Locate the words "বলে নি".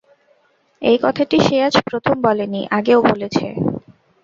2.25-2.61